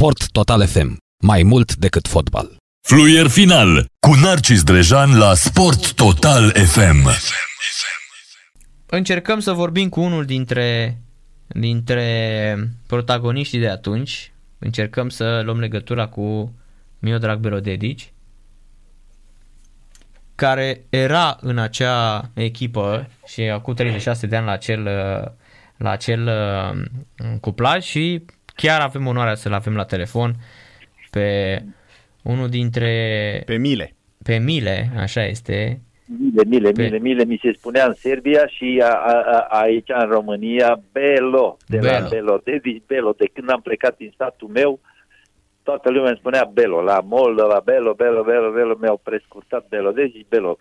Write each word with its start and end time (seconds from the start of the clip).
Sport 0.00 0.30
Total 0.30 0.66
FM. 0.66 0.96
Mai 1.22 1.42
mult 1.42 1.76
decât 1.76 2.08
fotbal. 2.08 2.56
Fluier 2.86 3.26
final 3.26 3.86
cu 4.06 4.14
Narcis 4.14 4.62
Drejan 4.62 5.18
la 5.18 5.34
Sport 5.34 5.92
Total 5.92 6.50
FM. 6.50 7.08
Încercăm 8.86 9.40
să 9.40 9.52
vorbim 9.52 9.88
cu 9.88 10.00
unul 10.00 10.24
dintre, 10.24 10.98
dintre 11.46 12.56
protagoniștii 12.86 13.58
de 13.58 13.68
atunci. 13.68 14.32
Încercăm 14.58 15.08
să 15.08 15.40
luăm 15.44 15.58
legătura 15.58 16.06
cu 16.06 16.54
Miodrag 16.98 17.38
Belodedici, 17.38 18.12
care 20.34 20.84
era 20.88 21.38
în 21.40 21.58
acea 21.58 22.30
echipă 22.34 23.10
și 23.26 23.40
acum 23.40 23.74
36 23.74 24.26
de 24.26 24.36
ani 24.36 24.46
la 24.46 24.52
acel, 24.52 24.82
la 25.76 25.90
acel 25.90 26.26
uh, 26.26 27.36
cuplaj 27.40 27.84
și 27.84 28.24
chiar 28.60 28.80
avem 28.80 29.06
onoarea 29.06 29.34
să-l 29.34 29.52
avem 29.52 29.74
la 29.76 29.84
telefon 29.84 30.34
pe 31.10 31.58
unul 32.22 32.48
dintre... 32.48 33.42
Pe 33.46 33.56
Mile. 33.56 33.94
Pe 34.24 34.38
Mile, 34.38 34.90
așa 34.98 35.24
este. 35.24 35.80
Mile, 36.18 36.42
Mile, 36.46 36.70
Pe- 36.70 36.82
Mile, 36.82 36.98
Mile, 36.98 37.24
mi 37.24 37.38
se 37.42 37.52
spunea 37.52 37.84
în 37.86 37.94
Serbia 37.94 38.46
și 38.46 38.82
a, 38.84 38.88
a, 38.94 39.22
a, 39.26 39.46
aici 39.60 39.88
în 40.02 40.08
România 40.10 40.80
Belo, 40.92 41.56
de 41.66 41.76
Belo. 41.76 41.98
la 41.98 42.06
Belo, 42.08 42.40
Dedici 42.44 42.82
Belo. 42.86 43.14
De 43.16 43.26
când 43.34 43.50
am 43.50 43.60
plecat 43.60 43.96
din 43.96 44.10
statul 44.14 44.48
meu, 44.48 44.80
toată 45.62 45.90
lumea 45.90 46.08
îmi 46.08 46.18
spunea 46.18 46.50
Belo, 46.52 46.80
la 46.82 47.00
Moldova, 47.04 47.60
Belo, 47.64 47.92
Belo, 47.94 48.22
Belo, 48.22 48.50
Belo, 48.52 48.76
mi-au 48.80 49.00
prescurtat 49.02 49.66
Belo, 49.68 49.90
Dedici 49.90 50.26
Belo. 50.28 50.58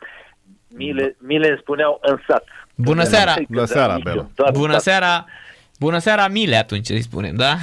Mile, 0.76 1.16
Mile 1.20 1.48
îmi 1.50 1.58
spuneau 1.62 2.00
în 2.02 2.18
sat. 2.28 2.44
Bună 2.76 3.02
Când 3.02 3.14
seara! 3.14 3.32
eram- 3.32 3.46
Bună 3.50 3.66
seara, 3.66 3.98
Belo. 4.04 4.26
Doar 4.36 4.52
Bună 4.52 4.72
sat. 4.72 4.82
seara! 4.82 5.26
Bună 5.80 5.98
seara, 5.98 6.28
Mile, 6.28 6.56
atunci 6.56 6.90
îi 6.90 7.02
spunem, 7.02 7.36
da? 7.36 7.56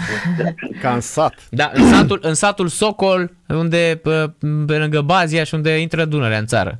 Ca 0.83 0.95
în 0.95 1.01
sat. 1.01 1.47
Da, 1.51 1.71
în 1.75 1.93
satul, 1.93 2.19
în 2.23 2.35
satul 2.35 2.69
Socol, 2.69 3.31
unde, 3.49 4.01
pe, 4.03 4.33
pe 4.67 4.79
lângă 4.79 5.01
Bazia 5.01 5.45
și 5.45 5.55
unde 5.55 5.79
intră 5.81 6.05
Dunărea 6.05 6.39
în 6.39 6.47
țară. 6.47 6.79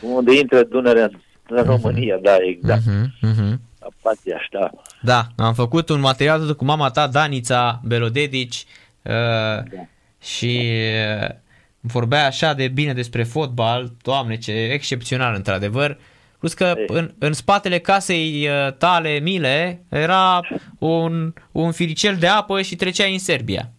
Unde 0.00 0.38
intră 0.38 0.62
Dunărea 0.62 1.04
în 1.04 1.20
în 1.48 1.62
România, 1.64 2.18
da, 2.22 2.36
exact. 2.40 2.82
Mhm, 2.86 3.14
mhm. 3.20 3.60
Apatia, 3.78 4.40
da. 4.50 4.70
Da, 5.02 5.26
am 5.36 5.54
făcut 5.54 5.88
un 5.88 6.00
material 6.00 6.40
tot 6.46 6.56
cu 6.56 6.64
mama 6.64 6.90
ta, 6.90 7.06
Danița 7.06 7.80
Belodedici, 7.84 8.64
uh, 9.02 9.82
și 10.22 10.70
uh, 11.20 11.28
vorbea 11.80 12.26
așa 12.26 12.54
de 12.54 12.68
bine 12.68 12.92
despre 12.92 13.22
fotbal, 13.22 13.92
doamne, 14.02 14.36
ce 14.36 14.52
excepțional 14.52 15.34
într-adevăr. 15.34 15.98
Plus 16.38 16.54
că 16.54 16.74
Ei. 16.76 16.84
în, 16.88 17.10
în 17.18 17.32
spatele 17.32 17.78
casei 17.78 18.48
uh, 18.48 18.72
tale, 18.72 19.18
Mile, 19.22 19.84
era 19.88 20.40
un, 20.78 21.32
un 21.52 21.72
firicel 21.72 22.16
de 22.16 22.26
apă 22.26 22.62
și 22.62 22.76
trecea 22.76 23.04
în 23.04 23.18
Serbia. 23.18 23.70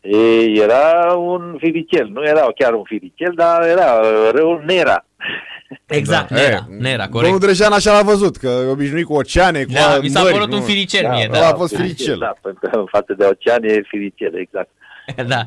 E, 0.00 0.16
era 0.62 1.14
un 1.14 1.56
firicel, 1.58 2.08
nu 2.12 2.24
era 2.24 2.46
chiar 2.58 2.72
un 2.72 2.84
firicel, 2.84 3.32
dar 3.34 3.62
era 3.62 3.92
uh, 3.92 4.30
râul 4.32 4.62
Nera. 4.66 5.04
Exact, 5.86 6.30
Da. 6.30 6.36
Nera, 6.36 6.66
E, 6.70 6.74
Nera, 6.78 7.02
Domnul 7.04 7.20
corect. 7.20 7.40
Drejan 7.40 7.72
așa 7.72 7.92
l-a 7.92 8.02
văzut, 8.02 8.36
că 8.36 8.46
e 8.46 8.70
obișnuit 8.70 9.06
cu 9.06 9.12
oceane, 9.14 9.64
cu 9.64 9.72
Da, 9.72 9.98
mi 10.02 10.08
s-a 10.08 10.20
mări, 10.20 10.32
părut 10.32 10.48
nu? 10.50 10.56
un 10.56 10.62
firicel 10.62 11.08
mie, 11.08 11.26
ăla 11.30 11.38
da. 11.40 11.48
a 11.48 11.54
fost 11.54 11.76
firicel. 11.76 12.18
Da, 12.18 12.34
pentru 12.42 12.68
că 12.70 12.78
în 12.78 12.86
față 12.86 13.14
de 13.18 13.24
ocean 13.24 13.64
e 13.64 13.82
firicel, 13.88 14.34
exact. 14.34 14.68
da. 15.32 15.46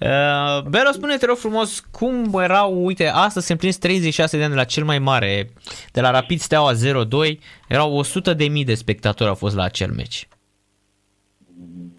Uh, 0.00 0.62
Bero, 0.68 0.90
spune 0.92 1.16
te 1.16 1.26
rog 1.26 1.36
frumos, 1.36 1.80
cum 1.80 2.40
erau, 2.40 2.84
uite, 2.84 3.06
astăzi 3.06 3.46
se 3.46 3.52
împlinesc 3.52 3.80
36 3.80 4.36
de 4.36 4.42
ani 4.42 4.52
de 4.52 4.58
la 4.58 4.64
cel 4.64 4.84
mai 4.84 4.98
mare, 4.98 5.48
de 5.92 6.00
la 6.00 6.10
Rapid 6.10 6.38
Steaua 6.38 6.72
0-2, 6.72 7.38
erau 7.68 7.96
100 7.96 8.34
de 8.34 8.48
mii 8.48 8.64
de 8.64 8.74
spectatori 8.74 9.28
au 9.28 9.34
fost 9.34 9.56
la 9.56 9.62
acel 9.62 9.90
meci. 9.90 10.28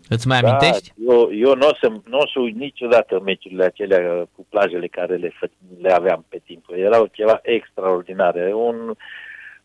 Îți 0.10 0.28
mai 0.28 0.40
amintești? 0.40 0.94
Da, 0.96 1.14
eu, 1.14 1.30
eu 1.34 1.56
nu 1.56 1.68
o 1.68 1.76
să, 1.80 1.88
n-o 2.10 2.28
să 2.34 2.40
uit 2.40 2.56
niciodată 2.56 3.20
meciurile 3.20 3.64
acelea 3.64 4.14
uh, 4.14 4.22
cu 4.36 4.46
plajele 4.50 4.88
care 4.88 5.16
le, 5.16 5.30
fă- 5.30 5.80
le 5.82 5.92
aveam 5.92 6.26
pe 6.30 6.42
timp. 6.46 6.66
Erau 6.76 7.10
ceva 7.12 7.40
extraordinar. 7.44 8.36
Un, 8.54 8.94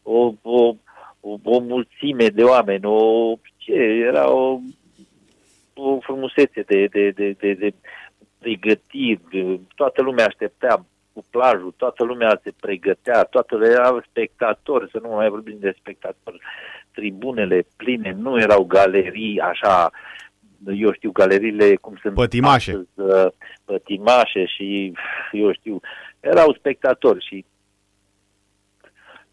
o, 0.03 0.35
o, 0.43 0.75
o, 1.21 1.39
o 1.43 1.59
mulțime 1.59 2.29
de 2.29 2.43
oameni, 2.43 2.85
o, 2.85 3.35
ce, 3.57 3.73
era 4.07 4.31
o, 4.31 4.59
o 5.75 5.99
frumusețe 6.01 6.61
de, 6.67 6.87
de, 6.87 7.11
de, 7.11 7.37
de, 7.39 7.53
de 7.53 7.75
pregătiri. 8.39 9.21
de- 9.31 9.61
Toată 9.75 10.03
lumea 10.03 10.27
așteptea 10.27 10.85
cu 11.13 11.25
plajul, 11.31 11.75
toată 11.77 12.05
lumea 12.05 12.41
se 12.43 12.53
pregătea, 12.61 13.23
toată 13.23 13.55
lumea 13.55 13.71
era 13.71 14.01
spectatori, 14.11 14.91
să 14.91 14.99
nu 15.03 15.09
mai 15.09 15.29
vorbim 15.29 15.57
de 15.61 15.75
spectatori. 15.79 16.41
Tribunele 16.93 17.67
pline, 17.77 18.17
nu 18.19 18.39
erau 18.41 18.65
galerii 18.65 19.41
așa 19.41 19.91
eu 20.67 20.93
știu, 20.93 21.11
galeriile 21.11 21.75
cum 21.77 21.97
sunt 22.03 22.15
Pătimașe. 22.15 22.71
astăzi, 22.71 22.89
uh, 22.95 23.33
pătimașe 23.65 24.45
și 24.47 24.93
eu 25.33 25.53
știu, 25.53 25.81
erau 26.21 26.53
spectatori 26.53 27.25
și 27.27 27.45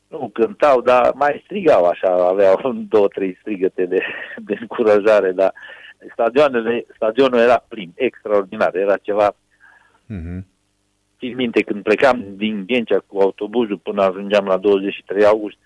nu 0.08 0.30
cântau, 0.34 0.82
dar 0.82 1.12
mai 1.14 1.42
strigau 1.44 1.86
așa, 1.86 2.28
aveau 2.28 2.72
două, 2.90 3.08
trei 3.08 3.38
strigăte 3.40 3.86
de, 3.86 4.02
de 4.38 4.58
încurajare, 4.60 5.32
dar 5.32 5.54
stadioanele, 6.12 6.86
stadionul 6.96 7.40
era 7.40 7.58
plin, 7.68 7.92
extraordinar, 7.96 8.76
era 8.76 8.98
ceva 8.98 9.36
Mhm. 10.06 10.46
țin 11.18 11.36
minte, 11.36 11.62
când 11.62 11.84
plecam 11.84 12.24
din 12.36 12.64
Ghencea 12.66 13.00
cu 13.08 13.20
autobuzul 13.20 13.78
până 13.78 14.04
ajungeam 14.04 14.46
la 14.46 14.58
23 14.58 15.26
august, 15.26 15.58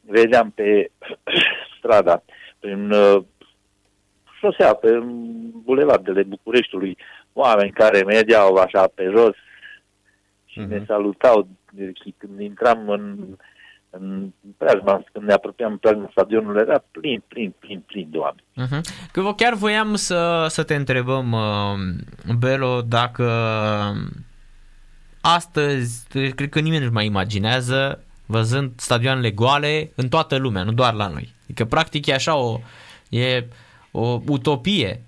vedeam 0.00 0.50
pe 0.50 0.90
strada, 1.78 2.22
prin 2.58 2.90
uh, 2.90 3.22
șosea, 4.38 4.74
pe 4.74 4.98
bulevardele 5.64 6.22
Bucureștiului, 6.22 6.96
oameni 7.32 7.70
care 7.70 8.02
mergeau 8.02 8.54
așa 8.54 8.86
pe 8.86 9.10
jos 9.16 9.34
și 10.44 10.58
Mhm. 10.60 10.68
ne 10.68 10.84
salutau 10.86 11.48
și 12.04 12.14
când 12.18 12.40
intram 12.40 12.88
în, 12.88 13.18
în 13.90 14.30
preajma, 14.56 15.04
când 15.12 15.24
ne 15.24 15.32
apropiam 15.32 15.70
în 15.70 15.78
preajma 15.78 16.08
stadionului, 16.10 16.60
era 16.60 16.84
plin, 16.90 17.22
plin, 17.28 17.54
plin, 17.58 17.82
plin 17.86 18.08
de 18.10 18.18
oameni. 18.18 18.44
Uh-huh. 18.56 19.10
Că 19.12 19.20
vă 19.20 19.34
chiar 19.34 19.54
voiam 19.54 19.94
să, 19.94 20.46
să 20.48 20.62
te 20.62 20.74
întrebăm, 20.74 21.32
uh, 21.32 22.34
Belo, 22.38 22.80
dacă 22.80 23.24
astăzi, 25.20 26.06
cred 26.08 26.48
că 26.48 26.60
nimeni 26.60 26.80
nu-și 26.80 26.92
mai 26.92 27.06
imaginează, 27.06 28.04
văzând 28.26 28.72
stadioanele 28.76 29.30
goale 29.30 29.92
în 29.94 30.08
toată 30.08 30.36
lumea, 30.36 30.62
nu 30.62 30.72
doar 30.72 30.94
la 30.94 31.08
noi. 31.08 31.34
Adică, 31.44 31.64
practic, 31.64 32.06
e 32.06 32.14
așa 32.14 32.36
o, 32.36 32.60
e 33.08 33.46
o 33.90 34.20
utopie 34.26 35.02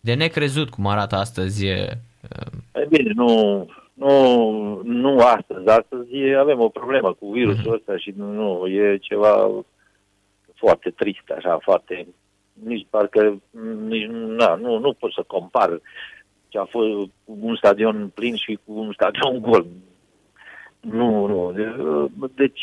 de 0.00 0.14
necrezut 0.14 0.70
cum 0.70 0.86
arată 0.86 1.16
astăzi. 1.16 1.66
e, 1.66 1.98
uh, 2.22 2.52
E 2.72 2.86
bine, 2.88 3.12
nu, 3.14 3.66
nu, 3.98 4.80
nu 4.84 5.18
astăzi. 5.18 5.68
Astăzi 5.68 6.16
e- 6.16 6.36
avem 6.36 6.60
o 6.60 6.68
problemă 6.68 7.12
cu 7.12 7.30
virusul 7.30 7.72
ăsta 7.74 7.96
și 7.96 8.12
nu, 8.16 8.32
nu, 8.32 8.66
e 8.66 8.96
ceva 8.96 9.50
foarte 10.54 10.90
trist, 10.90 11.30
așa, 11.36 11.58
foarte... 11.62 12.06
Nici 12.64 12.86
parcă, 12.90 13.40
nici, 13.86 14.06
na, 14.10 14.54
nu, 14.54 14.78
nu 14.78 14.92
pot 14.92 15.12
să 15.12 15.24
compar 15.26 15.80
ce 16.48 16.58
a 16.58 16.64
fost 16.64 16.88
cu 17.24 17.38
un 17.40 17.56
stadion 17.56 18.10
plin 18.14 18.36
și 18.36 18.58
cu 18.64 18.72
un 18.72 18.92
stadion 18.92 19.40
gol. 19.50 19.66
Nu, 20.80 21.26
nu. 21.26 21.52
De- 21.52 21.74
Deci, 22.34 22.60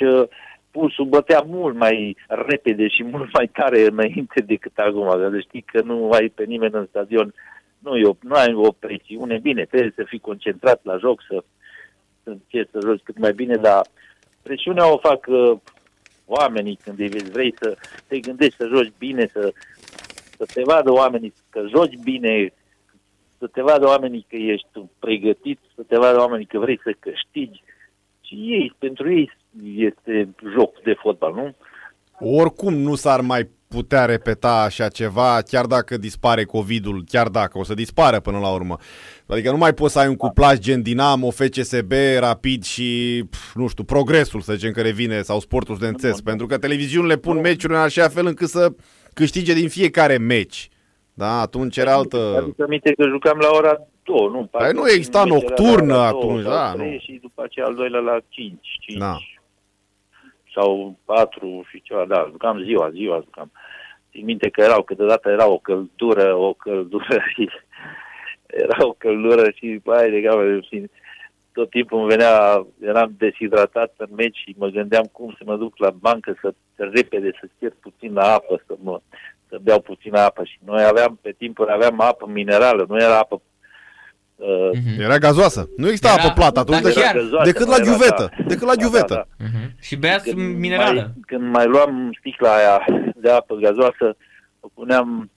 pulsul 0.71 1.05
bătea 1.05 1.43
mult 1.47 1.75
mai 1.75 2.17
repede 2.27 2.87
și 2.87 3.03
mult 3.03 3.33
mai 3.33 3.47
tare 3.53 3.81
înainte 3.85 4.41
decât 4.41 4.77
acum. 4.77 5.09
Să 5.09 5.39
știi 5.39 5.61
că 5.61 5.81
nu 5.81 6.09
ai 6.09 6.29
pe 6.29 6.43
nimeni 6.43 6.73
în 6.73 6.85
stadion 6.89 7.33
nu, 7.79 7.97
eu, 7.97 8.17
nu 8.21 8.35
ai 8.35 8.53
o 8.53 8.71
presiune, 8.71 9.37
bine, 9.37 9.65
trebuie 9.65 9.93
să 9.95 10.03
fii 10.03 10.19
concentrat 10.19 10.79
la 10.83 10.97
joc, 10.97 11.21
să, 11.27 11.43
să 12.23 12.29
încerci 12.29 12.69
să 12.71 12.79
joci 12.83 13.01
cât 13.03 13.17
mai 13.17 13.33
bine, 13.33 13.55
dar 13.55 13.87
presiunea 14.41 14.93
o 14.93 14.97
fac 14.97 15.25
uh, 15.27 15.57
oamenii 16.25 16.79
când 16.83 16.99
îi 16.99 17.07
vezi, 17.07 17.31
vrei 17.31 17.53
să 17.57 17.77
te 18.07 18.19
gândești 18.19 18.55
să 18.55 18.67
joci 18.73 18.93
bine, 18.97 19.29
să, 19.31 19.53
să 20.37 20.45
te 20.53 20.61
vadă 20.63 20.91
oamenii 20.91 21.33
că 21.49 21.65
joci 21.67 21.97
bine, 22.03 22.53
să 23.37 23.47
te 23.47 23.61
vadă 23.61 23.85
oamenii 23.85 24.25
că 24.29 24.35
ești 24.35 24.67
pregătit, 24.99 25.59
să 25.75 25.81
te 25.87 25.97
vadă 25.97 26.19
oamenii 26.19 26.45
că 26.45 26.59
vrei 26.59 26.79
să 26.83 26.95
câștigi. 26.99 27.63
Și 28.21 28.35
ei, 28.35 28.75
pentru 28.77 29.11
ei 29.11 29.31
este 29.75 30.29
joc 30.57 30.81
de 30.81 30.93
fotbal, 30.93 31.33
nu? 31.33 31.53
Oricum 32.19 32.73
nu 32.73 32.95
s-ar 32.95 33.21
mai 33.21 33.49
putea 33.75 34.05
repeta 34.05 34.63
așa 34.63 34.87
ceva, 34.87 35.41
chiar 35.47 35.65
dacă 35.65 35.97
dispare 35.97 36.43
COVID-ul, 36.43 37.03
chiar 37.09 37.27
dacă 37.27 37.57
o 37.57 37.63
să 37.63 37.73
dispară 37.73 38.19
până 38.19 38.39
la 38.39 38.53
urmă. 38.53 38.77
Adică 39.27 39.51
nu 39.51 39.57
mai 39.57 39.73
poți 39.73 39.93
să 39.93 39.99
ai 39.99 40.07
un 40.07 40.15
cuplaj 40.15 40.57
gen 40.57 40.81
Dinamo, 40.81 41.31
FCSB, 41.31 41.91
Rapid 42.19 42.63
și, 42.63 43.23
pf, 43.29 43.55
nu 43.55 43.67
știu, 43.67 43.83
Progresul, 43.83 44.41
să 44.41 44.53
zicem 44.53 44.71
că 44.71 44.81
revine, 44.81 45.21
sau 45.21 45.39
Sportul 45.39 45.75
Studențesc, 45.75 46.23
pentru 46.23 46.45
că 46.45 46.57
televiziunile 46.57 47.17
pun 47.17 47.39
meciuri 47.39 47.73
în 47.73 47.79
așa 47.79 48.07
fel 48.07 48.25
încât 48.25 48.47
să 48.47 48.73
câștige 49.13 49.53
din 49.53 49.69
fiecare 49.69 50.17
meci. 50.17 50.69
Da, 51.13 51.41
atunci 51.41 51.77
era 51.77 51.93
altă... 51.93 52.35
Adică 52.41 52.63
aminte 52.63 52.93
că 52.93 53.07
jucam 53.07 53.37
la 53.37 53.49
ora 53.51 53.87
2, 54.03 54.29
nu? 54.31 54.47
Păi 54.51 54.71
nu 54.73 54.89
exista 54.89 55.23
Meciul 55.23 55.37
era 55.37 55.45
nocturnă 55.47 55.93
la 55.93 55.99
ora 55.99 56.09
două 56.09 56.23
atunci, 56.23 56.43
sau 56.43 56.51
da, 56.51 56.71
trei 56.71 56.91
nu. 56.91 56.99
Și 56.99 57.19
după 57.21 57.41
aceea 57.43 57.65
al 57.65 57.75
doilea 57.75 57.99
la 57.99 58.17
5, 58.29 58.57
5 58.79 58.97
Da. 58.97 59.17
sau 60.55 60.97
4 61.05 61.65
și 61.69 61.81
ceva, 61.81 62.05
da, 62.07 62.27
jucam 62.31 62.63
ziua, 62.63 62.89
ziua 62.89 63.21
jucam. 63.23 63.51
Țin 64.15 64.25
minte 64.25 64.49
că 64.49 64.61
erau, 64.61 64.81
câteodată 64.83 65.29
era 65.29 65.47
o 65.49 65.57
căldură, 65.57 66.35
o 66.35 66.53
căldură 66.53 67.17
și 67.33 67.49
era 68.63 68.85
o 68.85 68.91
căldură 68.97 69.49
și, 69.55 69.79
bai, 69.83 70.09
de 70.11 70.21
gamă, 70.21 70.59
și 70.69 70.89
tot 71.51 71.69
timpul 71.69 71.99
îmi 71.99 72.07
venea, 72.07 72.65
eram 72.81 73.13
deshidratat 73.17 73.93
în 73.97 74.07
meci 74.15 74.37
și 74.37 74.55
mă 74.57 74.67
gândeam 74.67 75.03
cum 75.11 75.35
să 75.37 75.43
mă 75.45 75.55
duc 75.55 75.77
la 75.77 75.89
bancă 75.89 76.37
să, 76.41 76.53
să 76.75 76.89
repede, 76.93 77.29
să 77.39 77.47
cer 77.59 77.73
puțin 77.81 78.13
la 78.13 78.33
apă, 78.33 78.63
să 78.67 78.73
mă 78.83 78.99
să 79.49 79.57
beau 79.61 79.79
puțină 79.81 80.19
apă 80.19 80.43
și 80.43 80.57
noi 80.65 80.83
aveam, 80.83 81.19
pe 81.21 81.31
timpuri 81.37 81.71
aveam 81.71 82.01
apă 82.01 82.29
minerală, 82.33 82.85
nu 82.89 82.97
era 82.97 83.17
apă 83.17 83.41
uh, 84.35 84.69
Mhm. 84.73 85.01
Era 85.01 85.17
gazoasă. 85.17 85.69
Nu 85.77 85.85
exista 85.87 86.13
Era- 86.13 86.23
apă 86.23 86.33
plată 86.35 86.59
atunci 86.59 86.81
dar 86.81 86.91
decât, 86.91 87.03
chiar- 87.03 87.15
gazoasă, 87.15 87.45
decât 87.51 87.65
nu 87.65 87.71
la 87.71 87.75
era, 87.81 87.85
ghiuvetă. 87.85 88.29
da. 88.37 88.43
Decât 88.47 88.67
la 88.67 88.75
Da, 88.75 88.81
ghiuvetă. 88.83 89.13
da, 89.13 89.45
Mhm. 89.45 89.75
Și 89.81 89.95
beați 89.97 90.35
minerală. 90.35 90.99
Mai, 91.01 91.11
când 91.25 91.53
mai 91.53 91.65
luam 91.65 92.15
sticla 92.19 92.55
aia 92.55 92.85
de 93.25 93.31
apă 93.31 93.55
gazoasă, 93.55 94.17
o 94.59 94.67
puneam 94.73 95.29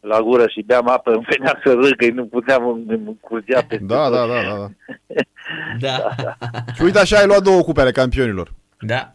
la 0.00 0.20
gură 0.20 0.44
și 0.48 0.62
beam 0.66 0.88
apă, 0.88 1.10
îmi 1.10 1.26
venea 1.30 1.60
să 1.64 1.72
râd, 1.72 1.96
că 1.96 2.06
nu 2.12 2.24
puteam, 2.24 2.68
îmi 2.68 2.84
îmi 2.88 3.16
curgea 3.20 3.62
pe 3.68 3.78
Da, 3.82 4.10
da, 4.10 4.26
da, 4.26 4.40
da, 4.48 4.56
da. 4.58 4.68
Da. 5.80 5.96
Și 6.74 6.82
uite 6.82 6.98
așa 6.98 7.18
ai 7.18 7.26
luat 7.26 7.42
două 7.42 7.62
cupe 7.62 7.80
ale 7.80 7.90
campionilor. 7.90 8.52
Da. 8.80 9.12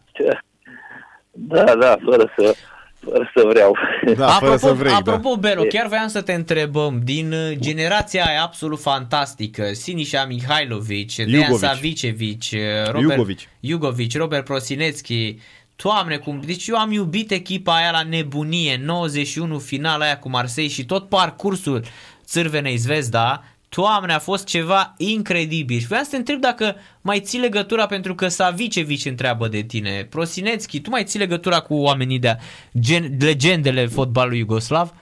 Da, 1.32 1.74
da, 1.74 1.96
fără 2.04 2.32
să, 2.36 2.54
fără 2.98 3.30
să 3.34 3.46
vreau. 3.46 3.76
Da, 4.16 4.26
fără 4.26 4.56
să 4.56 4.72
vrei, 4.72 4.92
apropo 4.92 5.36
Bero, 5.36 5.64
E- 5.64 5.66
chiar 5.66 5.86
voiam 5.86 6.08
să 6.08 6.22
te 6.22 6.32
întrebăm, 6.32 7.00
din 7.04 7.32
uh, 7.32 7.56
generația 7.58 8.24
aia 8.24 8.42
absolut 8.42 8.80
fantastică, 8.80 9.72
Sinișa 9.72 10.24
Mihailovic, 10.24 11.14
Dejan 11.14 11.40
Iugovic. 11.40 11.68
Savicevic, 11.68 12.42
uh, 12.52 12.90
Robert 12.90 13.10
Iugovic. 13.10 13.38
Iugovic, 13.60 14.16
Robert 14.16 14.44
Prosinețchi, 14.44 15.36
Doamne, 15.76 16.16
cum, 16.16 16.40
deci 16.46 16.66
eu 16.66 16.76
am 16.76 16.92
iubit 16.92 17.30
echipa 17.30 17.74
aia 17.76 17.90
la 17.90 18.02
nebunie, 18.02 18.80
91 18.84 19.58
finala 19.58 20.04
aia 20.04 20.18
cu 20.18 20.28
Marseille 20.28 20.70
și 20.70 20.84
tot 20.84 21.08
parcursul 21.08 21.82
Țârvenei 22.24 22.76
Zvezda, 22.76 23.42
Doamne, 23.68 24.12
a 24.12 24.18
fost 24.18 24.46
ceva 24.46 24.94
incredibil. 24.96 25.78
Și 25.78 25.86
vreau 25.86 26.02
să 26.02 26.10
te 26.10 26.16
întreb 26.16 26.40
dacă 26.40 26.76
mai 27.00 27.20
ții 27.20 27.38
legătura, 27.40 27.86
pentru 27.86 28.14
că 28.14 28.28
Savicevic 28.28 29.04
întreabă 29.04 29.48
de 29.48 29.60
tine, 29.60 30.06
Prosinețchi, 30.10 30.80
tu 30.80 30.90
mai 30.90 31.04
ții 31.04 31.18
legătura 31.18 31.60
cu 31.60 31.74
oamenii 31.74 32.18
de 32.18 32.36
gen, 32.80 33.16
legendele 33.20 33.86
fotbalului 33.86 34.38
iugoslav? 34.38 34.92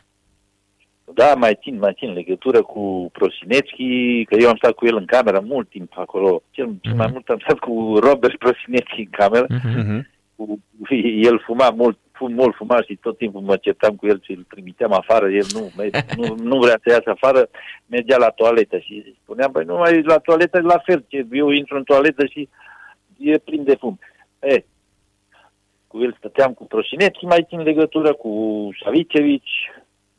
Da, 1.14 1.34
mai 1.34 1.58
țin, 1.62 1.78
mai 1.78 1.94
țin 1.98 2.12
legătură 2.12 2.62
cu 2.62 3.10
Prosinețchi, 3.12 4.24
că 4.24 4.36
eu 4.38 4.48
am 4.48 4.56
stat 4.56 4.72
cu 4.72 4.86
el 4.86 4.96
în 4.96 5.04
cameră 5.06 5.40
mult 5.46 5.68
timp 5.68 5.92
acolo. 5.96 6.42
Cel, 6.50 6.68
cel 6.80 6.94
mai 6.94 7.04
Mhm. 7.06 7.12
mult 7.12 7.28
am 7.28 7.38
stat 7.44 7.58
cu 7.58 7.98
Robert 8.02 8.38
Prosinețchi 8.38 8.98
în 9.00 9.08
cameră. 9.10 9.46
Mhm. 9.48 10.12
Cu, 10.36 10.60
el 11.28 11.38
fuma 11.46 11.70
mult, 11.70 11.98
fum, 12.12 12.32
mult 12.32 12.54
fuma 12.54 12.82
și 12.82 12.96
tot 12.96 13.18
timpul 13.18 13.40
mă 13.40 13.56
certam 13.56 13.94
cu 13.96 14.06
el 14.06 14.20
și 14.24 14.30
îl 14.30 14.44
trimiteam 14.48 14.92
afară. 14.92 15.30
El 15.30 15.44
nu, 15.52 15.70
me- 15.76 15.90
nu, 16.16 16.34
nu 16.42 16.58
vrea 16.58 16.80
să 16.82 16.90
iasă 16.90 17.10
afară, 17.10 17.48
mergea 17.86 18.16
la 18.16 18.28
toaletă 18.28 18.78
și 18.78 19.14
spuneam, 19.22 19.52
băi, 19.52 19.64
nu 19.64 19.76
mai 19.76 20.02
la 20.02 20.18
toaletă 20.18 20.60
la 20.60 20.78
fel, 20.78 21.04
ce 21.08 21.26
eu 21.32 21.48
intru 21.50 21.76
în 21.76 21.84
toaletă 21.84 22.26
și 22.26 22.48
e 23.18 23.38
plin 23.38 23.64
de 23.64 23.74
fum. 23.74 23.98
E, 24.40 24.64
cu 25.86 26.02
el 26.02 26.14
stăteam 26.18 26.52
cu 26.52 26.64
Prosinețchi, 26.66 27.24
mai 27.24 27.44
țin 27.48 27.60
legătură 27.62 28.12
cu 28.14 28.68
Savicevici, 28.84 29.70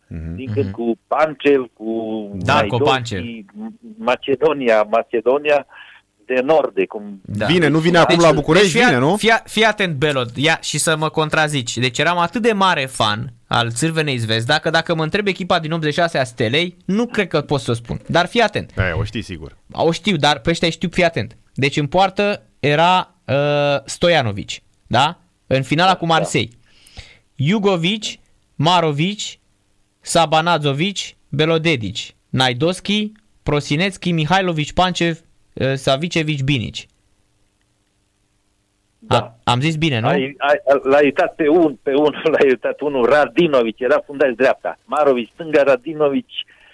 Mhm. 0.08 0.36
din 0.36 0.52
când 0.54 0.72
cu 0.72 0.98
Pancel, 1.08 1.70
cu 1.74 1.86
Darko 2.36 2.78
Maidovski, 2.78 2.94
Pancel. 2.94 3.44
Macedonia, 3.98 4.84
Macedonia 4.84 5.66
de 6.26 6.42
nord, 6.44 6.74
de 6.74 6.86
cum... 6.86 7.22
Da. 7.26 7.46
Vine, 7.46 7.68
nu 7.68 7.80
vine 7.80 7.98
acum 7.98 8.20
la 8.20 8.32
București, 8.32 8.70
fii, 8.70 8.84
vine, 8.84 8.98
nu? 8.98 9.16
Fii, 9.16 9.34
fii 9.44 9.64
atent, 9.64 9.96
Belot, 9.96 10.38
ia 10.38 10.60
și 10.62 10.78
să 10.78 10.96
mă 10.98 11.10
contrazici. 11.10 11.78
Deci 11.78 11.98
eram 11.98 12.18
atât 12.18 12.42
de 12.42 12.52
mare 12.52 12.86
fan 12.86 13.34
al 13.48 13.72
Țârvenei 13.72 14.18
Zvezda, 14.18 14.60
că 14.60 14.70
dacă 14.70 14.96
mă 14.96 15.04
întreb 15.04 15.28
echipa 15.28 15.60
din 15.60 15.72
86 15.72 16.18
a 16.18 16.24
Stelei, 16.24 16.78
nu 16.86 17.06
cred 17.06 17.28
că 17.28 17.42
pot 17.42 17.62
să 17.62 17.72
o 17.72 17.74
spun. 17.74 18.02
Dar 18.08 18.26
fii 18.26 18.42
atent. 18.42 18.72
Aia, 18.78 18.98
o 18.98 19.04
știi 19.04 19.22
sigur. 19.22 19.58
O 19.72 19.92
știu, 19.92 20.16
dar 20.16 20.40
pe 20.40 20.50
ăștia 20.50 20.70
știu, 20.70 20.90
fii 20.92 21.04
atent. 21.04 21.38
Deci 21.54 21.78
în 21.78 21.88
poartă 21.88 22.46
era 22.60 23.16
uh, 23.26 23.36
Stojanovic, 23.86 24.52
da? 24.88 25.20
În 25.48 25.64
finala 25.64 25.96
cu 25.96 26.06
Marseille. 26.06 26.52
Jugovic, 27.36 28.04
Marovic, 28.56 29.20
Sabanazovic, 30.02 30.98
Belodedic, 31.30 31.98
Naidoski, 32.30 33.12
Prosinețchi, 33.44 34.12
Mihailovic, 34.12 34.72
Pancev, 34.72 35.20
uh, 35.56 35.74
Savicevic, 35.74 36.42
Binic. 36.44 36.76
Da. 39.00 39.18
A, 39.18 39.52
am 39.52 39.60
zis 39.62 39.76
bine, 39.76 40.00
nu? 40.00 40.08
Ai, 40.08 40.36
ai, 40.38 40.56
l-a 40.84 41.00
uitat 41.02 41.36
pe 41.36 41.48
un, 41.48 41.78
pe 41.84 41.94
unul, 41.94 42.22
l-a 42.34 42.46
uitat 42.46 42.80
unul, 42.80 43.06
Radinovic, 43.06 43.80
era 43.80 43.98
fundaș 44.06 44.34
dreapta. 44.36 44.78
Marovic, 44.86 45.30
stânga, 45.34 45.64
Radinovic, 45.64 46.26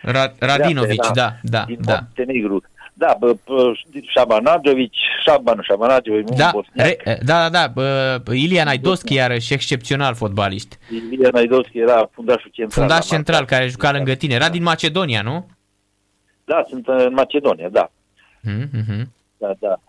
Ra- 0.01 0.37
Radinovic, 0.39 1.01
dreapta, 1.01 1.13
da, 1.13 1.57
da, 1.59 1.63
din 1.65 1.77
da. 1.81 1.93
Montenegru. 1.93 2.63
Da, 2.93 3.15
bă, 3.19 3.35
bă, 3.45 3.71
Șabanajovic, 4.07 4.91
Șabanu, 5.25 5.61
Șabanajovic, 5.61 6.29
un 6.29 6.37
Da, 6.37 6.49
bosniac. 6.53 6.87
re, 7.03 7.19
da, 7.25 7.49
da, 7.49 7.49
da, 7.49 7.67
bă, 7.67 8.21
Ilia 8.31 8.63
Naidoschi 8.63 9.13
iarăși 9.13 9.53
excepțional 9.53 10.15
fotbalist. 10.15 10.79
Ilie 10.89 11.29
Naidovski 11.33 11.79
era 11.79 12.09
fundașul 12.13 12.49
central. 12.53 12.79
Fundaș 12.87 13.09
la 13.09 13.15
central 13.15 13.39
Marca. 13.39 13.55
care 13.55 13.67
juca 13.69 13.91
lângă 13.91 14.13
tine. 14.13 14.33
Era 14.33 14.49
din 14.49 14.63
Macedonia, 14.63 15.21
nu? 15.21 15.49
Da, 16.43 16.65
sunt 16.69 16.87
în 16.87 17.13
Macedonia, 17.13 17.69
da. 17.69 17.91
Mm-hmm. 18.43 19.07
da, 19.37 19.53
da. 19.59 19.79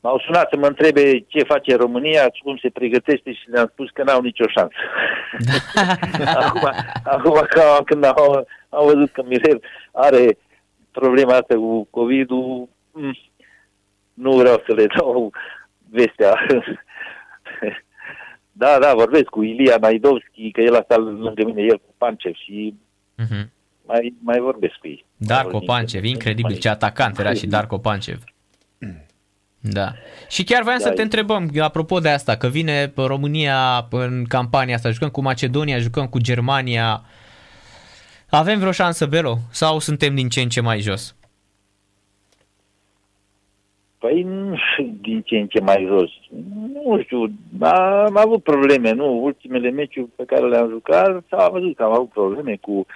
M-au 0.00 0.18
sunat 0.18 0.48
să 0.50 0.56
mă 0.56 0.66
întrebe 0.66 1.24
ce 1.26 1.42
face 1.42 1.76
România, 1.76 2.30
cum 2.42 2.56
se 2.56 2.70
pregătește 2.70 3.32
și 3.32 3.50
le-am 3.50 3.70
spus 3.72 3.90
că 3.90 4.02
n-au 4.02 4.20
nicio 4.20 4.44
șansă. 4.48 4.74
acum, 6.44 6.70
acum 7.04 7.46
că, 7.48 7.62
când 7.84 8.04
au, 8.04 8.46
au 8.68 8.84
văzut 8.84 9.12
că 9.12 9.22
Mirel 9.22 9.62
are 9.92 10.38
problema 10.90 11.32
asta 11.32 11.54
cu 11.54 11.84
COVID-ul, 11.90 12.68
mm, 12.92 13.16
nu 14.14 14.36
vreau 14.36 14.62
să 14.66 14.74
le 14.74 14.86
dau 14.96 15.30
vestea. 15.90 16.46
da, 18.62 18.78
da, 18.78 18.94
vorbesc 18.94 19.24
cu 19.24 19.42
Ilia 19.42 19.76
Naidovski, 19.80 20.50
că 20.50 20.60
el 20.60 20.74
a 20.74 20.82
stat 20.82 20.98
lângă 20.98 21.44
mine, 21.44 21.62
el 21.62 21.76
cu 21.76 21.94
Pancev 21.98 22.34
și 22.34 22.74
Mm-hmm. 23.16 23.48
Mai, 23.86 24.14
mai 24.22 24.38
vorbesc 24.38 24.74
cu 24.74 24.86
ei. 24.86 25.04
Darko 25.16 25.56
Mai 25.56 25.62
Pancev, 25.66 25.92
vorbim. 25.92 26.10
incredibil 26.12 26.50
Mai- 26.50 26.58
ce 26.60 26.68
atacant 26.68 27.18
era 27.18 27.32
și 27.32 27.46
Darko 27.46 27.78
Pancev. 27.78 28.22
Da. 29.60 29.92
Și 30.28 30.44
chiar 30.44 30.62
voiam 30.62 30.78
Da, 30.78 30.84
să 30.84 30.90
te 30.92 31.00
e- 31.00 31.04
întrebăm, 31.04 31.50
apropo 31.60 31.98
de 31.98 32.08
asta, 32.08 32.36
că 32.36 32.48
vine 32.48 32.92
România 32.96 33.86
în 33.90 34.24
campania 34.28 34.74
asta, 34.74 34.90
jucăm 34.90 35.08
cu 35.08 35.20
Macedonia, 35.22 35.78
jucăm 35.78 36.06
cu 36.06 36.18
Germania. 36.18 37.02
Avem 38.30 38.58
vreo 38.58 38.70
șansă, 38.72 39.06
Belo? 39.06 39.36
Sau 39.50 39.78
suntem 39.78 40.14
din 40.14 40.28
ce 40.28 40.40
în 40.40 40.48
ce 40.48 40.60
mai 40.60 40.80
jos? 40.80 41.14
Păi 43.98 44.22
nu 44.22 44.56
știu 44.72 44.94
din 45.00 45.22
ce 45.22 45.36
în 45.36 45.46
ce 45.46 45.60
mai 45.60 45.86
jos. 45.88 46.10
Nu 46.74 47.02
știu, 47.02 47.22
am 47.60 48.16
avut 48.16 48.42
probleme, 48.42 48.92
nu? 48.92 49.22
Ultimele 49.24 49.70
meciuri 49.70 50.08
pe 50.16 50.24
care 50.24 50.48
le-am 50.48 50.68
jucat 50.68 51.24
s-a 51.30 51.48
văzut 51.48 51.76
că 51.76 51.82
am 51.82 51.92
avut 51.92 52.08
probleme 52.10 52.56
cu, 52.60 52.86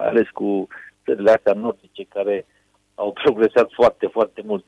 mai 0.00 0.08
ales 0.08 0.28
cu 0.28 0.66
țările 1.04 1.30
astea 1.30 1.52
nordice 1.52 2.04
care 2.04 2.46
au 2.94 3.12
progresat 3.12 3.68
foarte, 3.72 4.06
foarte 4.06 4.42
mult. 4.44 4.64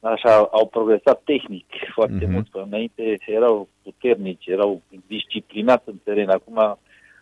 Așa, 0.00 0.36
au 0.36 0.66
progresat 0.66 1.22
tehnic 1.24 1.66
foarte 1.94 2.14
Mhm. 2.14 2.24
mm-hmm. 2.24 2.32
mult. 2.32 2.50
Că 2.50 2.58
înainte 2.58 3.16
erau 3.26 3.68
puternici, 3.82 4.46
erau 4.46 4.82
disciplinați 5.06 5.88
în 5.88 5.96
teren. 6.04 6.28
Acum 6.28 6.58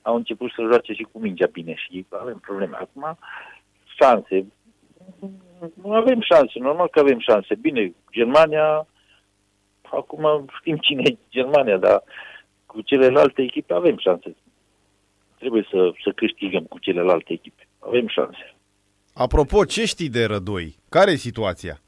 au 0.03 0.15
început 0.15 0.51
să 0.51 0.63
joace 0.63 0.93
și 0.93 1.07
cu 1.13 1.19
mingea 1.19 1.47
bine 1.47 1.75
și 1.75 2.07
avem 2.09 2.39
probleme. 2.39 2.77
Acum, 2.77 3.19
șanse. 3.99 4.47
Nu 5.83 5.93
avem 5.93 6.21
șanse, 6.21 6.59
normal 6.59 6.89
că 6.89 7.01
avem 7.01 7.19
șanse. 7.19 7.55
Bine, 7.55 7.93
Germania, 8.13 8.87
acum 9.83 10.47
știm 10.59 10.77
cine 10.77 11.03
e 11.05 11.17
Germania, 11.31 11.77
dar 11.77 12.03
cu 12.67 12.81
celelalte 12.81 13.43
echipe 13.43 13.75
avem 13.75 13.99
șanse. 13.99 14.37
Trebuie 15.43 15.67
să, 15.71 15.93
să 16.05 16.11
câștigăm 16.11 16.63
cu 16.63 16.79
celelalte 16.79 17.33
echipe. 17.33 17.69
Avem 17.79 18.07
șanse. 18.09 18.55
Apropo, 19.15 19.65
ce 19.65 19.85
știi 19.85 20.09
de 20.09 20.25
Rădoi? 20.25 20.77
Care 20.89 21.11
e 21.11 21.17
situația? 21.17 21.81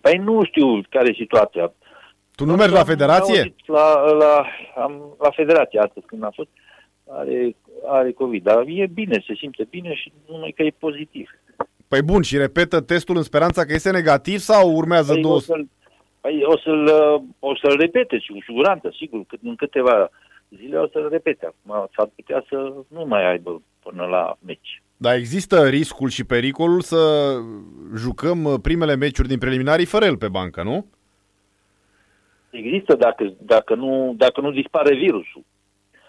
Păi 0.00 0.16
nu 0.16 0.44
știu 0.44 0.80
care 0.90 1.08
e 1.08 1.12
situația. 1.12 1.72
Tu 2.34 2.44
nu 2.44 2.54
mergi 2.54 2.72
la 2.72 2.78
Am 2.78 2.84
federație? 2.84 3.38
auzit 3.38 3.66
La, 3.66 4.10
la, 4.10 4.46
am, 4.82 5.16
la 5.18 5.30
federație 5.30 5.80
astăzi 5.80 6.06
când 6.06 6.22
am 6.22 6.30
fost. 6.34 6.48
Are, 7.08 7.56
are 7.86 8.12
COVID, 8.12 8.42
dar 8.42 8.64
e 8.66 8.86
bine, 8.86 9.24
se 9.26 9.34
simte 9.34 9.66
bine 9.70 9.94
și 9.94 10.12
numai 10.28 10.52
că 10.56 10.62
e 10.62 10.70
pozitiv. 10.78 11.30
Păi 11.88 12.02
bun, 12.02 12.22
și 12.22 12.36
repetă 12.36 12.80
testul 12.80 13.16
în 13.16 13.22
speranța 13.22 13.64
că 13.64 13.72
este 13.72 13.90
negativ 13.90 14.38
sau 14.38 14.76
urmează 14.76 15.12
Păi 15.12 15.22
două... 15.22 15.34
o 15.34 15.38
să-l, 15.38 15.68
păi 16.20 16.42
o 16.44 16.58
să-l, 16.58 16.84
uh, 16.84 17.22
o 17.38 17.56
să-l 17.56 17.76
repete 17.78 18.18
și 18.18 18.32
cu 18.32 18.38
siguranță, 18.46 18.94
sigur, 18.96 19.24
că 19.26 19.36
în 19.42 19.56
câteva 19.56 20.10
zile 20.56 20.78
o 20.78 20.88
să-l 20.88 21.08
repete. 21.10 21.46
Acum 21.46 21.88
s-ar 21.96 22.10
putea 22.14 22.44
să 22.48 22.74
nu 22.88 23.04
mai 23.06 23.30
aibă 23.30 23.62
până 23.82 24.04
la 24.04 24.36
meci. 24.46 24.82
Dar 24.96 25.14
există 25.14 25.68
riscul 25.68 26.08
și 26.08 26.24
pericolul 26.24 26.80
să 26.80 27.32
jucăm 27.96 28.44
uh, 28.44 28.54
primele 28.62 28.96
meciuri 28.96 29.28
din 29.28 29.38
preliminarii 29.38 29.84
fără 29.84 30.04
el 30.04 30.16
pe 30.16 30.28
bancă, 30.28 30.62
nu? 30.62 30.86
Există 32.50 32.94
dacă, 32.96 33.34
dacă, 33.38 33.74
nu, 33.74 34.14
dacă 34.16 34.40
nu 34.40 34.50
dispare 34.50 34.94
virusul. 34.94 35.44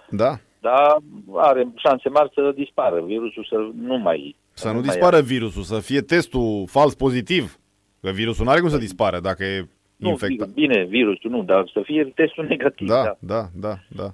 Da. 0.10 0.40
dar 0.60 0.98
are 1.36 1.68
șanse 1.76 2.10
mari 2.10 2.32
să 2.34 2.52
dispară 2.56 3.02
virusul, 3.02 3.46
să 3.50 3.56
nu 3.76 3.98
mai... 3.98 4.36
Să 4.54 4.68
nu 4.68 4.74
mai 4.74 4.82
dispară 4.82 5.22
virusul, 5.22 5.64
să 5.64 5.80
fie 5.80 6.02
testul 6.02 6.66
fals 6.68 6.96
pozitiv. 6.96 7.60
Că 8.02 8.10
virusul 8.10 8.46
nu 8.46 8.52
are 8.52 8.60
cum 8.60 8.70
să 8.70 8.78
dispară 8.78 9.20
dacă 9.20 9.44
e 9.44 9.68
Nu, 9.96 10.10
infectat. 10.10 10.48
bine, 10.48 10.84
virusul 10.84 11.30
nu, 11.30 11.44
dar 11.44 11.70
să 11.74 11.82
fie 11.84 12.04
testul 12.16 12.46
negativ. 12.46 12.88
Da, 12.88 13.04
Da, 13.04 13.18
da, 13.20 13.48
da, 13.54 13.76
da. 13.90 14.14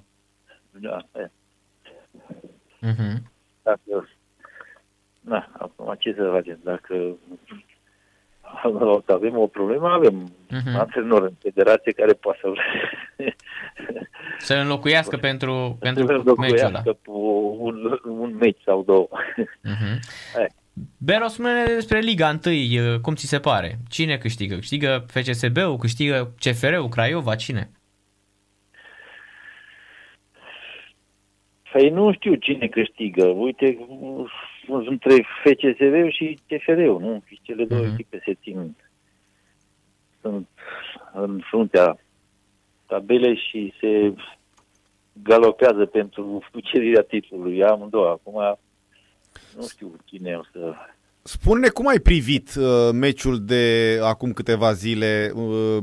Da. 0.80 0.98
e. 1.20 1.30
Mhm. 2.80 3.30
Dacă, 3.62 4.08
na, 5.20 5.48
acum 5.58 5.94
ce 5.98 6.14
să 6.16 6.30
facem? 6.32 6.58
Dacă 6.64 6.94
o 8.64 9.00
să 9.06 9.12
avem 9.12 9.38
o 9.38 9.46
problemă, 9.46 9.88
avem 9.88 10.14
Mhm. 10.50 10.60
uh-huh. 10.70 10.78
antrenor 10.78 11.22
în 11.22 11.34
federație 11.38 11.92
care 11.92 12.12
poate 12.12 12.38
să 12.42 12.48
Să 14.38 14.54
înlocuiască 14.54 15.16
pentru, 15.16 15.76
pentru 15.80 16.06
să 16.06 16.12
meciul 16.12 16.56
ăla. 16.58 16.66
înlocuiască 16.66 16.98
cu 17.04 17.56
un, 17.58 17.98
un 18.04 18.36
meci 18.36 18.60
sau 18.64 18.82
două. 18.82 19.08
Mhm. 19.62 20.00
Hai. 20.34 20.46
Bero, 20.98 21.26
spune 21.26 21.64
despre 21.64 21.98
Liga 21.98 22.38
1, 22.46 23.00
cum 23.00 23.14
ți 23.14 23.26
se 23.26 23.38
pare? 23.38 23.78
Cine 23.88 24.16
câștigă? 24.18 24.54
Câștigă 24.54 25.04
FCSB-ul, 25.08 25.76
câștigă 25.76 26.34
CFR-ul, 26.40 26.88
Craiova, 26.88 27.34
cine? 27.34 27.70
Păi 31.76 31.88
nu 31.90 32.12
știu 32.12 32.34
cine 32.34 32.66
câștigă. 32.66 33.24
Uite, 33.26 33.78
între 34.68 35.14
FCSB 35.44 36.10
și 36.10 36.38
CFR-ul, 36.48 37.00
nu? 37.00 37.22
Și 37.26 37.40
cele 37.42 37.64
două 37.64 37.80
Mhm. 37.82 37.92
echipe 37.92 38.22
se 38.24 38.34
țin. 38.42 38.76
Sunt 40.20 40.48
în 41.14 41.40
fruntea 41.48 41.98
tabelei 42.86 43.36
și 43.50 43.72
se 43.80 44.12
galopează 45.22 45.84
pentru 45.86 46.42
cucerirea 46.52 47.02
titlului. 47.02 47.64
Amândouă. 47.64 48.08
Acum 48.08 48.58
nu 49.56 49.66
știu 49.66 49.96
cine 50.04 50.34
o 50.34 50.42
să... 50.52 50.74
Spune 51.22 51.68
cum 51.68 51.86
ai 51.86 51.98
privit 51.98 52.54
uh, 52.54 52.90
meciul 52.92 53.44
de 53.44 53.98
acum 54.02 54.32
câteva 54.32 54.72
zile 54.72 55.32
uh, 55.34 55.78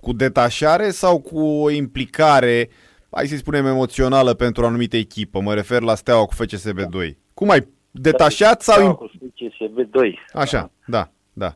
cu 0.00 0.12
detașare 0.12 0.90
sau 0.90 1.20
cu 1.20 1.38
o 1.38 1.70
implicare, 1.70 2.68
hai 3.16 3.26
să 3.26 3.36
spunem, 3.36 3.66
emoțională 3.66 4.34
pentru 4.34 4.62
o 4.62 4.66
anumită 4.66 4.96
echipă? 4.96 5.40
Mă 5.40 5.54
refer 5.54 5.82
la 5.82 5.94
Steaua 5.94 6.24
cu 6.24 6.34
FCSB 6.34 6.80
2. 6.80 7.18
Cum 7.34 7.50
ai 7.50 7.68
detașat 7.90 8.62
sau... 8.62 8.82
Da, 8.82 8.88
im- 8.88 8.94
cu 8.96 9.10
FCSB 9.56 9.90
2. 9.90 10.18
Așa, 10.32 10.70
da, 10.86 11.08
da. 11.32 11.54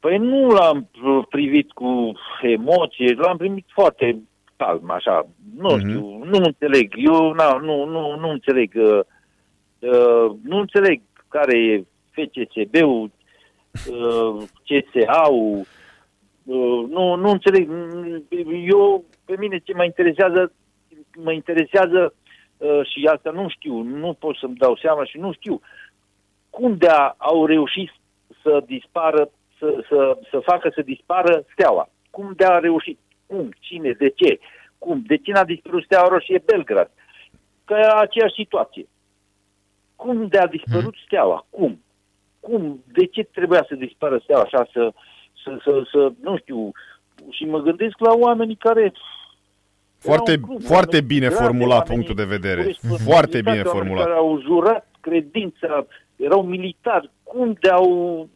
Păi 0.00 0.18
nu 0.18 0.48
l-am 0.50 0.90
privit 1.28 1.72
cu 1.72 2.12
emoție, 2.42 3.14
l-am 3.14 3.36
primit 3.36 3.66
foarte 3.68 4.22
calm, 4.56 4.90
așa. 4.90 5.26
Nu 5.56 5.68
Mhm. 5.68 5.78
știu, 5.78 6.00
nu 6.24 6.38
înțeleg. 6.44 6.92
Eu 6.96 7.32
na, 7.32 7.52
nu, 7.58 7.84
nu, 7.84 8.16
nu 8.18 8.28
înțeleg. 8.30 8.72
Uh, 8.76 9.00
uh, 9.78 10.32
nu 10.42 10.56
înțeleg 10.58 11.00
care 11.28 11.58
e 11.58 11.84
FCSB-ul, 12.10 13.10
uh, 13.90 14.42
CSA-ul. 14.66 15.64
Uh, 16.44 16.88
nu, 16.88 17.14
nu 17.14 17.30
înțeleg. 17.30 17.70
Eu, 18.70 19.04
pe 19.30 19.36
mine 19.38 19.58
ce 19.58 19.74
mă 19.74 19.84
interesează, 19.84 20.52
mă 21.16 21.32
interesează 21.32 22.14
uh, 22.56 22.80
și 22.90 23.08
asta 23.14 23.30
nu 23.30 23.48
știu, 23.48 23.82
nu 23.82 24.12
pot 24.12 24.36
să-mi 24.36 24.54
dau 24.54 24.76
seama 24.76 25.04
și 25.04 25.18
nu 25.18 25.32
știu 25.32 25.60
cum 26.50 26.76
de 26.76 26.88
au 27.16 27.46
reușit 27.46 27.90
să 28.42 28.62
dispară, 28.66 29.30
să, 29.58 29.84
să, 29.88 30.18
să 30.30 30.38
facă 30.38 30.70
să 30.74 30.82
dispară 30.82 31.44
steaua. 31.52 31.88
Cum 32.10 32.32
de 32.36 32.44
a 32.44 32.58
reușit? 32.58 32.98
Cum? 33.26 33.48
Cine? 33.60 33.90
De 33.92 34.08
ce? 34.08 34.38
Cum? 34.78 35.02
De 35.06 35.16
ce 35.16 35.32
n-a 35.32 35.44
dispărut 35.44 35.84
steaua 35.84 36.08
roșie 36.08 36.42
Belgrad? 36.44 36.90
Că 37.64 37.74
e 37.74 38.00
aceeași 38.00 38.34
situație. 38.34 38.86
Cum 39.96 40.26
de 40.26 40.38
a 40.38 40.46
dispărut 40.46 40.94
steaua? 41.06 41.46
Cum? 41.50 41.82
Cum? 42.40 42.84
De 42.92 43.06
ce 43.06 43.22
trebuia 43.22 43.64
să 43.68 43.74
dispară 43.74 44.18
steaua 44.22 44.42
așa 44.42 44.68
să, 44.72 44.92
să, 45.42 45.58
să, 45.64 45.82
să 45.92 46.12
nu 46.20 46.36
știu, 46.36 46.72
și 47.30 47.44
mă 47.44 47.58
gândesc 47.58 47.98
la 47.98 48.12
oamenii 48.12 48.56
care 48.56 48.92
Foarte, 50.02 50.30
erau 50.32 50.42
în 50.42 50.48
club, 50.56 50.62
foarte 50.62 50.90
oameni 50.96 51.06
bine 51.06 51.26
grave, 51.26 51.42
formulat 51.44 51.78
oamenii 51.78 51.94
punctul 51.94 52.14
de 52.14 52.36
vedere. 52.36 52.60
cu 52.60 52.66
responsabilitate, 52.66 53.10
Foarte 53.12 53.36
bine 53.42 53.56
oameni 53.56 53.68
formulat. 53.68 54.04
Care 54.04 54.16
au 54.16 54.40
jurat 54.40 54.88
credința, 55.00 55.86
erau 56.16 56.42
militari. 56.42 57.10
Cum 57.22 57.56
de 57.60 57.68
au... 57.68 58.28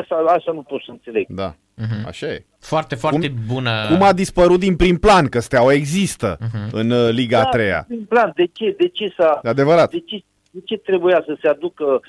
Asta, 0.00 0.14
asta 0.26 0.52
nu 0.52 0.62
pot 0.62 0.80
să 0.82 0.90
înțeleg. 0.90 1.26
Da, 1.28 1.54
Mhm. 1.76 2.06
așa 2.06 2.26
e. 2.26 2.44
Foarte, 2.58 2.94
foarte 2.94 3.32
bună. 3.46 3.86
Cum 3.88 4.02
a 4.02 4.12
dispărut 4.12 4.58
din 4.60 4.76
prim 4.76 4.96
plan, 4.98 5.26
că 5.26 5.40
Steaua 5.40 5.72
există 5.72 6.38
în 6.72 6.90
uh, 6.90 7.08
Liga 7.10 7.40
a 7.40 7.44
treia. 7.44 7.86
Da, 7.88 7.94
în 7.94 8.04
plan, 8.04 8.32
de 8.34 8.46
ce? 8.52 8.74
De 8.78 8.88
ce 8.88 9.14
s-a... 9.18 9.40
E 9.44 9.48
adevărat. 9.48 9.90
De 9.90 9.98
ce, 10.06 10.22
de 10.50 10.60
ce 10.64 10.76
trebuia 10.76 11.22
să 11.26 11.36
se 11.40 11.48
aducă 11.48 12.00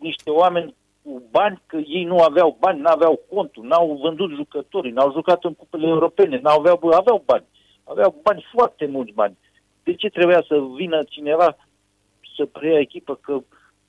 niște 0.00 0.30
oameni 0.30 0.74
cu 1.10 1.22
bani, 1.30 1.62
că 1.66 1.76
ei 1.76 2.04
nu 2.04 2.18
aveau 2.18 2.56
bani, 2.60 2.80
nu 2.80 2.88
aveau 2.88 3.20
contul, 3.34 3.64
n-au 3.64 3.98
vândut 4.02 4.30
jucătorii, 4.34 4.92
n-au 4.92 5.12
jucat 5.12 5.44
în 5.44 5.54
cupele 5.54 5.86
europene, 5.86 6.40
n-aveau, 6.42 6.78
aveau 6.92 7.22
bani. 7.26 7.44
Aveau 7.84 8.20
bani, 8.22 8.46
foarte 8.52 8.86
mulți 8.86 9.12
bani. 9.12 9.36
De 9.82 9.94
ce 9.94 10.08
trebuia 10.08 10.42
să 10.46 10.60
vină 10.76 11.02
cineva 11.02 11.56
să 12.36 12.44
preia 12.46 12.78
echipă 12.78 13.14
că 13.14 13.40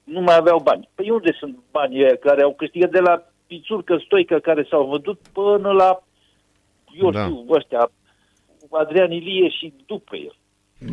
nu 0.03 0.21
mai 0.21 0.35
aveau 0.35 0.59
bani? 0.59 0.89
Păi 0.95 1.09
unde 1.09 1.31
sunt 1.39 1.57
banii 1.71 2.03
ăia 2.03 2.15
care 2.15 2.41
au 2.41 2.53
câștigat 2.53 2.89
de 2.89 2.99
la 2.99 3.23
Pițurcă, 3.47 4.01
Stoică, 4.05 4.39
care 4.39 4.67
s-au 4.69 4.85
văzut 4.85 5.19
până 5.33 5.71
la, 5.71 6.03
eu 6.93 7.11
Da. 7.11 7.23
știu, 7.23 7.45
ăștia, 7.49 7.91
Adrian 8.69 9.11
Ilie 9.11 9.49
și 9.49 9.73
după 9.85 10.15
el. 10.15 10.35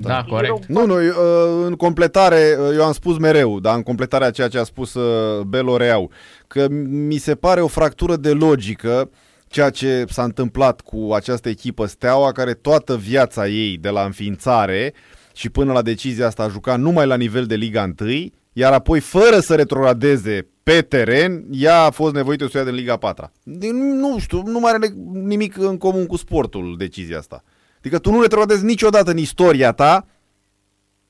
Da, 0.00 0.24
corect. 0.28 0.66
Nu, 0.66 0.86
nu, 0.86 0.94
uh, 0.94 1.66
în 1.66 1.74
completare, 1.74 2.56
uh, 2.60 2.74
eu 2.74 2.84
am 2.84 2.92
spus 2.92 3.18
mereu, 3.18 3.60
dar 3.60 3.74
în 3.76 3.82
completare 3.82 4.24
a 4.24 4.30
ceea 4.30 4.48
ce 4.48 4.58
a 4.58 4.64
spus 4.64 4.94
uh, 4.94 5.40
Belo 5.40 5.76
Reau, 5.76 6.10
că 6.46 6.68
mi 6.88 7.16
se 7.16 7.34
pare 7.34 7.60
o 7.60 7.66
fractură 7.66 8.16
de 8.16 8.32
logică 8.32 9.10
ceea 9.46 9.70
ce 9.70 10.04
s-a 10.08 10.22
întâmplat 10.22 10.80
cu 10.80 11.12
această 11.14 11.48
echipă 11.48 11.86
Steaua, 11.86 12.32
care 12.32 12.54
toată 12.54 12.96
viața 12.96 13.48
ei 13.48 13.76
de 13.76 13.88
la 13.88 14.04
înființare 14.04 14.94
și 15.34 15.48
până 15.48 15.72
la 15.72 15.82
decizia 15.82 16.26
asta 16.26 16.42
a 16.42 16.48
jucat 16.48 16.78
numai 16.78 17.06
la 17.06 17.16
nivel 17.16 17.44
de 17.44 17.54
Liga 17.54 17.92
1, 18.00 18.10
iar 18.52 18.72
apoi, 18.72 19.00
fără 19.00 19.38
să 19.38 19.54
retrogradeze 19.54 20.46
pe 20.62 20.80
teren, 20.80 21.44
ea 21.50 21.82
a 21.82 21.90
fost 21.90 22.14
nevoită 22.14 22.46
să 22.46 22.50
o 22.54 22.58
ia 22.58 22.64
din 22.64 22.74
Liga 22.74 22.96
4 22.96 23.32
Nu 23.42 24.18
știu, 24.18 24.42
nu 24.46 24.58
mai 24.58 24.72
are 24.72 24.88
nimic 25.12 25.56
în 25.56 25.76
comun 25.76 26.06
cu 26.06 26.16
sportul 26.16 26.74
decizia 26.78 27.18
asta. 27.18 27.42
Adică 27.78 27.98
tu 27.98 28.10
nu 28.10 28.20
retrogradezi 28.20 28.64
niciodată 28.64 29.10
în 29.10 29.16
istoria 29.16 29.72
ta, 29.72 30.06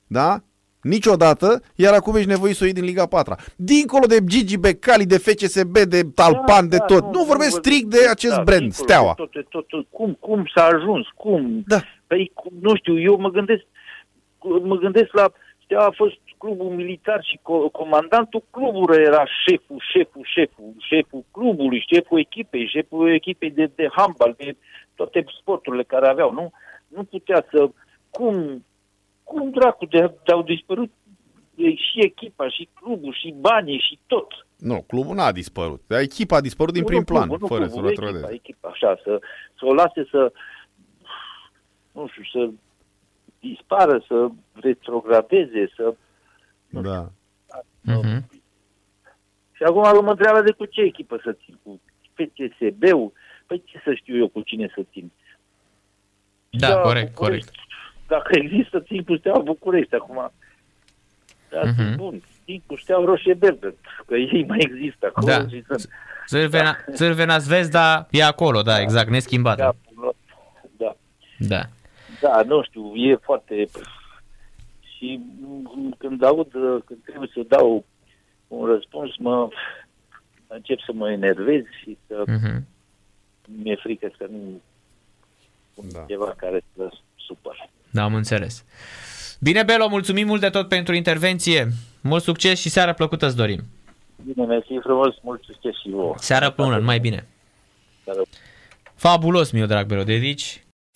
da? 0.06 0.42
Niciodată, 0.82 1.62
iar 1.75 1.94
acum 1.94 2.14
ești 2.16 2.28
nevoit 2.28 2.54
să 2.54 2.58
o 2.62 2.64
iei 2.64 2.75
din 2.75 2.84
Liga 2.84 3.06
4 3.06 3.34
Dincolo 3.56 4.06
de 4.06 4.25
Gigi 4.25 4.56
Becali, 4.56 5.06
de 5.06 5.18
FCSB, 5.18 5.78
de 5.78 6.02
Talpan, 6.14 6.68
de 6.68 6.76
tot. 6.76 7.14
Nu 7.14 7.25
vorbesc 7.25 7.56
strict 7.56 7.87
de 7.87 8.08
acest 8.10 8.34
da, 8.34 8.42
brand, 8.42 8.60
dincolo 8.60 8.87
Steaua. 8.87 9.14
de 9.16 9.22
Tot, 9.22 9.32
de 9.32 9.46
tot, 9.48 9.66
tot. 9.66 9.87
Cum, 9.90 10.16
cum 10.20 10.50
s-a 10.54 10.64
ajuns? 10.64 11.06
Cum? 11.14 11.62
Da. 11.66 11.80
Păi, 12.06 12.30
cum, 12.34 12.52
nu 12.60 12.76
știu, 12.76 13.00
eu 13.00 13.16
mă 13.16 13.30
gândesc, 13.30 13.62
mă 14.62 14.76
gândesc 14.76 15.12
la 15.12 15.32
Steaua 15.64 15.87
a 15.87 15.94
fost 15.96 16.18
clubul 16.38 16.71
militar 16.71 17.25
și 17.25 17.37
co- 17.38 17.71
comandantul 17.73 18.42
clubului 18.50 19.02
era 19.02 19.25
șeful, 19.47 19.76
șeful, 19.92 20.23
șeful, 20.35 20.75
șeful 20.78 21.25
clubului, 21.30 21.85
șeful 21.92 22.18
echipei, 22.18 22.68
șeful 22.68 23.14
echipei 23.14 23.50
de, 23.50 23.71
de 23.75 23.88
handbal, 23.90 24.35
de 24.37 24.57
toate 24.95 25.25
sporturile 25.40 25.83
care 25.83 26.09
aveau, 26.09 26.33
nu? 26.33 26.50
Nu 26.88 27.02
putea 27.04 27.47
să... 27.50 27.71
Cum, 28.11 28.64
cum 29.25 29.50
dracu 29.50 29.85
de, 29.87 29.99
de 30.25 30.33
au 30.33 30.42
dispărut 30.42 30.90
e, 31.54 31.75
și 31.75 32.00
echipa, 32.00 32.49
și 32.49 32.68
clubul, 32.75 33.12
și 33.12 33.35
banii, 33.40 33.78
și 33.78 33.99
tot. 34.07 34.47
Nu, 34.59 34.85
clubul 34.87 35.14
n-a 35.14 35.33
dispărut. 35.33 35.83
Dar 35.87 36.00
echipa 36.00 36.37
a 36.37 36.40
dispărut 36.40 36.73
din 36.73 36.83
Nu, 36.83 36.88
prim 36.88 36.99
nu, 36.99 37.04
plan, 37.04 37.28
clubul, 37.28 37.38
nu, 37.40 37.47
fără 37.47 37.66
să 37.66 37.73
clubul, 37.73 37.90
echipa, 37.90 38.07
retrogradeze. 38.07 38.40
echipa, 38.42 38.68
așa, 38.68 39.00
să, 39.04 39.21
să 39.59 39.66
o 39.66 39.75
lase 39.75 40.07
să, 40.11 40.33
nu 41.92 42.07
știu, 42.07 42.23
să 42.33 42.50
dispară, 43.40 44.04
să 44.07 44.28
retrogradeze, 44.52 45.73
să... 45.76 45.95
Da. 46.68 47.10
Mhm. 47.80 48.30
Și 49.52 49.62
acum 49.62 50.04
mă 50.04 50.10
întreabă 50.10 50.42
de 50.42 50.52
cu 50.52 50.64
ce 50.64 50.80
echipă 50.80 51.20
să 51.25 51.37
țin, 51.44 51.58
cu 51.62 51.80
FCSB-ul, 52.14 53.12
păi 53.46 53.62
ce 53.66 53.80
să 53.84 53.94
știu 53.94 54.16
eu 54.16 54.28
cu 54.28 54.40
cine 54.40 54.70
să 54.75 54.82
țin. 54.92 55.12
Da, 56.50 56.76
corect, 56.76 57.14
corect. 57.14 57.48
Dacă 58.06 58.28
există, 58.38 58.80
țin 58.80 59.04
cu 59.04 59.16
Steaua 59.16 59.38
București 59.40 59.94
acum. 59.94 60.32
Da, 61.50 61.60
Mhm. 61.64 61.72
mm-hmm. 61.75 61.96
bun, 61.96 62.22
țin 62.44 62.62
cu 62.66 62.76
Steaua 62.76 63.04
Roșie 63.04 63.34
Belgrad, 63.34 63.75
că 64.06 64.14
ei 64.14 64.44
mai 64.48 64.58
există 64.60 65.06
acolo. 65.06 65.26
Da. 65.26 65.48
Și 65.48 65.62
sunt, 65.66 65.88
Țârvena, 66.26 66.76
Țârvena 66.92 67.38
Zvezda 67.38 68.06
e 68.10 68.22
acolo, 68.25 68.62
da, 68.62 68.80
exact, 68.80 69.08
neschimbată. 69.10 69.76
da, 70.00 70.10
da. 70.76 70.96
Da. 71.38 71.62
Da, 72.20 72.42
nu 72.42 72.62
știu, 72.62 72.94
e 72.94 73.14
foarte... 73.16 73.68
Și 74.99 75.21
m, 75.40 75.95
când 75.99 76.23
aud, 76.23 76.50
când 76.85 76.99
trebuie 77.05 77.31
să 77.35 77.40
dau 77.49 77.85
un 78.49 78.67
răspuns, 78.67 79.17
mă 79.19 79.49
încep 80.47 80.78
să 80.81 80.93
mă 80.95 81.11
enervez 81.11 81.62
și 81.83 81.97
să 82.07 82.23
Mhm. 82.26 82.67
mi-e 83.62 83.76
frică 83.76 84.11
să 84.19 84.26
nu 84.31 84.61
spun 85.73 85.85
Da. 85.93 86.05
ceva 86.09 86.35
care 86.37 86.64
să 86.76 86.90
supăr. 87.17 87.69
Da, 87.90 88.02
am 88.02 88.14
înțeles. 88.14 88.64
Bine, 89.40 89.62
Belo, 89.62 89.88
mulțumim 89.88 90.26
mult 90.26 90.40
de 90.40 90.49
tot 90.49 90.69
pentru 90.69 90.95
intervenție. 90.95 91.69
Mult 92.02 92.23
succes 92.23 92.61
și 92.61 92.69
seară 92.69 92.93
plăcută 92.95 93.26
îți 93.26 93.37
dorim. 93.37 93.61
Bine, 94.33 94.45
mersi 94.47 94.73
frumos, 94.83 95.14
mult 95.23 95.43
succes 95.43 95.75
și 95.81 95.88
vouă. 95.90 96.14
Seară 96.19 96.50
plăcută, 96.50 96.81
mai 96.81 96.99
bine. 96.99 97.26
Seară. 98.05 98.21
Fabulos, 98.95 99.50
mi 99.50 99.67
drag 99.67 99.87
Belo 99.87 100.02
Dedici. 100.02 100.62